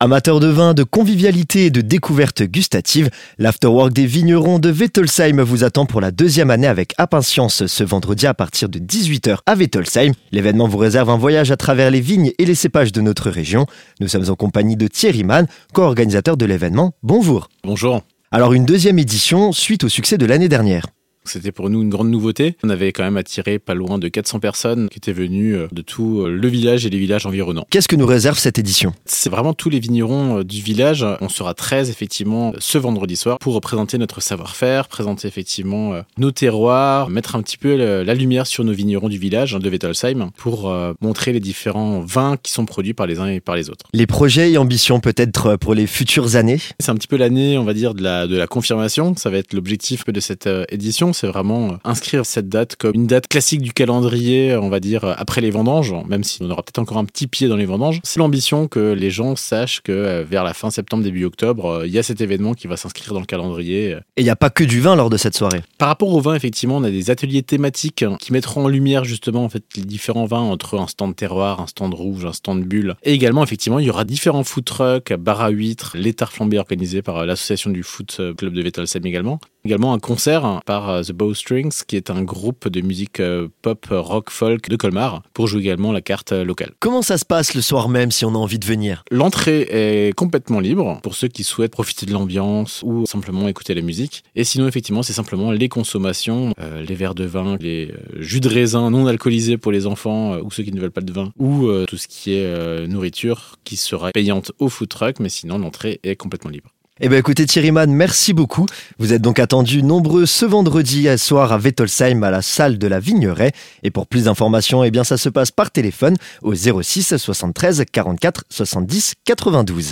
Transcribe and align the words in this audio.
Amateurs 0.00 0.38
de 0.38 0.46
vin, 0.46 0.74
de 0.74 0.84
convivialité 0.84 1.66
et 1.66 1.70
de 1.70 1.80
découverte 1.80 2.44
gustative, 2.44 3.10
l'afterwork 3.36 3.92
des 3.92 4.06
vignerons 4.06 4.60
de 4.60 4.70
Wettelsheim 4.70 5.40
vous 5.40 5.64
attend 5.64 5.86
pour 5.86 6.00
la 6.00 6.12
deuxième 6.12 6.52
année 6.52 6.68
avec 6.68 6.94
impatience 6.98 7.66
ce 7.66 7.82
vendredi 7.82 8.28
à 8.28 8.32
partir 8.32 8.68
de 8.68 8.78
18h 8.78 9.38
à 9.44 9.56
Wettelsheim. 9.56 10.12
L'événement 10.30 10.68
vous 10.68 10.78
réserve 10.78 11.10
un 11.10 11.16
voyage 11.16 11.50
à 11.50 11.56
travers 11.56 11.90
les 11.90 12.00
vignes 12.00 12.30
et 12.38 12.44
les 12.44 12.54
cépages 12.54 12.92
de 12.92 13.00
notre 13.00 13.28
région. 13.28 13.66
Nous 13.98 14.06
sommes 14.06 14.30
en 14.30 14.36
compagnie 14.36 14.76
de 14.76 14.86
Thierry 14.86 15.24
Mann, 15.24 15.48
co-organisateur 15.74 16.36
de 16.36 16.46
l'événement. 16.46 16.92
Bonjour. 17.02 17.48
Bonjour. 17.64 18.02
Alors 18.30 18.52
une 18.52 18.66
deuxième 18.66 19.00
édition 19.00 19.50
suite 19.50 19.82
au 19.82 19.88
succès 19.88 20.16
de 20.16 20.26
l'année 20.26 20.48
dernière. 20.48 20.86
C'était 21.28 21.52
pour 21.52 21.68
nous 21.70 21.82
une 21.82 21.90
grande 21.90 22.10
nouveauté. 22.10 22.56
On 22.62 22.70
avait 22.70 22.92
quand 22.92 23.02
même 23.02 23.16
attiré 23.16 23.58
pas 23.58 23.74
loin 23.74 23.98
de 23.98 24.08
400 24.08 24.40
personnes 24.40 24.88
qui 24.88 24.98
étaient 24.98 25.12
venues 25.12 25.54
euh, 25.54 25.68
de 25.72 25.82
tout 25.82 26.22
euh, 26.22 26.30
le 26.30 26.48
village 26.48 26.86
et 26.86 26.90
les 26.90 26.98
villages 26.98 27.26
environnants. 27.26 27.66
Qu'est-ce 27.70 27.88
que 27.88 27.96
nous 27.96 28.06
réserve 28.06 28.38
cette 28.38 28.58
édition? 28.58 28.94
C'est 29.04 29.30
vraiment 29.30 29.54
tous 29.54 29.70
les 29.70 29.80
vignerons 29.80 30.38
euh, 30.38 30.44
du 30.44 30.60
village. 30.62 31.04
On 31.20 31.28
sera 31.28 31.54
13 31.54 31.90
effectivement 31.90 32.52
ce 32.58 32.78
vendredi 32.78 33.16
soir 33.16 33.38
pour 33.38 33.54
représenter 33.54 33.98
notre 33.98 34.20
savoir-faire, 34.20 34.88
présenter 34.88 35.28
effectivement 35.28 35.94
nos 36.16 36.30
terroirs, 36.30 37.10
mettre 37.10 37.36
un 37.36 37.42
petit 37.42 37.58
peu 37.58 37.76
la 37.76 38.14
lumière 38.14 38.46
sur 38.46 38.64
nos 38.64 38.72
vignerons 38.72 39.08
du 39.08 39.18
village 39.18 39.54
hein, 39.54 39.58
de 39.58 39.68
Wettelsheim 39.68 40.30
pour 40.36 40.72
montrer 41.00 41.32
les 41.32 41.40
différents 41.40 42.00
vins 42.00 42.36
qui 42.42 42.52
sont 42.52 42.64
produits 42.64 42.94
par 42.94 43.06
les 43.06 43.18
uns 43.18 43.26
et 43.26 43.40
par 43.40 43.56
les 43.56 43.70
autres. 43.70 43.86
Les 43.92 44.06
projets 44.06 44.52
et 44.52 44.58
ambitions 44.58 45.00
peut-être 45.00 45.56
pour 45.56 45.74
les 45.74 45.86
futures 45.86 46.36
années? 46.36 46.60
C'est 46.80 46.90
un 46.90 46.94
petit 46.94 47.08
peu 47.08 47.16
l'année, 47.16 47.58
on 47.58 47.64
va 47.64 47.74
dire, 47.74 47.94
de 47.94 48.02
la, 48.02 48.26
de 48.26 48.36
la 48.36 48.46
confirmation. 48.46 49.14
Ça 49.16 49.30
va 49.30 49.38
être 49.38 49.52
l'objectif 49.52 50.04
de 50.06 50.20
cette 50.20 50.48
édition 50.70 51.12
c'est 51.18 51.26
vraiment 51.26 51.72
euh, 51.72 51.76
inscrire 51.84 52.24
cette 52.24 52.48
date 52.48 52.76
comme 52.76 52.94
une 52.94 53.06
date 53.06 53.28
classique 53.28 53.60
du 53.60 53.72
calendrier, 53.72 54.56
on 54.56 54.68
va 54.68 54.80
dire, 54.80 55.04
après 55.18 55.40
les 55.40 55.50
vendanges, 55.50 55.94
même 56.08 56.22
si 56.22 56.42
on 56.42 56.50
aura 56.50 56.62
peut-être 56.62 56.78
encore 56.78 56.98
un 56.98 57.04
petit 57.04 57.26
pied 57.26 57.48
dans 57.48 57.56
les 57.56 57.66
vendanges. 57.66 58.00
C'est 58.04 58.20
l'ambition 58.20 58.68
que 58.68 58.92
les 58.92 59.10
gens 59.10 59.34
sachent 59.34 59.80
que 59.80 59.92
euh, 59.92 60.24
vers 60.24 60.44
la 60.44 60.54
fin 60.54 60.70
septembre, 60.70 61.02
début 61.02 61.24
octobre, 61.24 61.66
euh, 61.66 61.86
il 61.86 61.92
y 61.92 61.98
a 61.98 62.02
cet 62.02 62.20
événement 62.20 62.54
qui 62.54 62.68
va 62.68 62.76
s'inscrire 62.76 63.12
dans 63.12 63.20
le 63.20 63.26
calendrier. 63.26 63.90
Et 64.16 64.20
il 64.20 64.24
n'y 64.24 64.30
a 64.30 64.36
pas 64.36 64.50
que 64.50 64.64
du 64.64 64.80
vin 64.80 64.94
lors 64.94 65.10
de 65.10 65.16
cette 65.16 65.36
soirée. 65.36 65.62
Par 65.78 65.88
rapport 65.88 66.10
au 66.10 66.20
vin, 66.20 66.34
effectivement, 66.34 66.76
on 66.76 66.84
a 66.84 66.90
des 66.90 67.10
ateliers 67.10 67.42
thématiques 67.42 68.04
qui 68.20 68.32
mettront 68.32 68.64
en 68.64 68.68
lumière 68.68 69.04
justement 69.04 69.44
en 69.44 69.48
fait 69.48 69.64
les 69.76 69.82
différents 69.82 70.26
vins 70.26 70.38
entre 70.38 70.78
un 70.78 70.86
stand 70.86 71.16
terroir, 71.16 71.60
un 71.60 71.66
stand 71.66 71.94
rouge, 71.94 72.24
un 72.24 72.32
stand 72.32 72.64
bulle. 72.64 72.94
Et 73.02 73.12
également, 73.12 73.42
effectivement, 73.42 73.78
il 73.78 73.86
y 73.86 73.90
aura 73.90 74.04
différents 74.04 74.44
food 74.44 74.64
trucks, 74.64 75.12
bar 75.14 75.40
à 75.40 75.50
huîtres, 75.50 75.96
l'étard 75.96 76.32
flambé 76.32 76.58
organisé 76.58 77.02
par 77.02 77.26
l'association 77.26 77.70
du 77.70 77.82
foot 77.82 78.20
club 78.36 78.52
de 78.52 78.62
Wettelsheim 78.62 79.04
également. 79.04 79.40
Également 79.68 79.92
un 79.92 79.98
concert 79.98 80.62
par 80.64 81.04
The 81.04 81.12
Bowstrings, 81.12 81.82
qui 81.86 81.96
est 81.96 82.08
un 82.08 82.22
groupe 82.22 82.68
de 82.68 82.80
musique 82.80 83.20
euh, 83.20 83.48
pop, 83.60 83.84
rock, 83.90 84.30
folk 84.30 84.70
de 84.70 84.76
Colmar, 84.76 85.22
pour 85.34 85.46
jouer 85.46 85.60
également 85.60 85.92
la 85.92 86.00
carte 86.00 86.32
euh, 86.32 86.42
locale. 86.42 86.72
Comment 86.80 87.02
ça 87.02 87.18
se 87.18 87.26
passe 87.26 87.52
le 87.52 87.60
soir 87.60 87.90
même 87.90 88.10
si 88.10 88.24
on 88.24 88.30
a 88.30 88.38
envie 88.38 88.58
de 88.58 88.64
venir? 88.64 89.04
L'entrée 89.10 89.68
est 89.70 90.14
complètement 90.14 90.60
libre 90.60 91.00
pour 91.02 91.14
ceux 91.14 91.28
qui 91.28 91.44
souhaitent 91.44 91.72
profiter 91.72 92.06
de 92.06 92.12
l'ambiance 92.12 92.80
ou 92.82 93.04
simplement 93.04 93.46
écouter 93.46 93.74
la 93.74 93.82
musique. 93.82 94.24
Et 94.34 94.44
sinon, 94.44 94.66
effectivement, 94.66 95.02
c'est 95.02 95.12
simplement 95.12 95.52
les 95.52 95.68
consommations, 95.68 96.54
euh, 96.58 96.82
les 96.82 96.94
verres 96.94 97.14
de 97.14 97.26
vin, 97.26 97.58
les 97.60 97.92
jus 98.16 98.40
de 98.40 98.48
raisin 98.48 98.90
non 98.90 99.06
alcoolisés 99.06 99.58
pour 99.58 99.70
les 99.70 99.86
enfants 99.86 100.38
ou 100.38 100.50
ceux 100.50 100.62
qui 100.62 100.72
ne 100.72 100.80
veulent 100.80 100.90
pas 100.92 101.02
de 101.02 101.12
vin, 101.12 101.30
ou 101.38 101.68
tout 101.86 101.98
ce 101.98 102.08
qui 102.08 102.32
est 102.32 102.86
nourriture 102.86 103.56
qui 103.64 103.76
sera 103.76 104.12
payante 104.12 104.50
au 104.60 104.70
food 104.70 104.88
truck, 104.88 105.20
mais 105.20 105.28
sinon 105.28 105.58
l'entrée 105.58 106.00
est 106.04 106.16
complètement 106.16 106.50
libre. 106.50 106.70
Eh 107.00 107.08
bien 107.08 107.18
écoutez 107.18 107.46
Thierry 107.46 107.70
Mann, 107.70 107.92
merci 107.92 108.32
beaucoup. 108.32 108.66
Vous 108.98 109.12
êtes 109.12 109.22
donc 109.22 109.38
attendus 109.38 109.84
nombreux 109.84 110.26
ce 110.26 110.44
vendredi 110.44 111.06
soir 111.16 111.52
à 111.52 111.58
Wettolsheim 111.58 112.24
à 112.24 112.32
la 112.32 112.42
salle 112.42 112.76
de 112.76 112.88
la 112.88 112.98
Vigneraie. 112.98 113.52
Et 113.84 113.92
pour 113.92 114.08
plus 114.08 114.24
d'informations, 114.24 114.82
eh 114.82 114.90
bien 114.90 115.04
ça 115.04 115.16
se 115.16 115.28
passe 115.28 115.52
par 115.52 115.70
téléphone 115.70 116.16
au 116.42 116.56
06 116.56 117.16
73 117.16 117.84
44 117.92 118.42
70 118.50 119.14
92. 119.24 119.86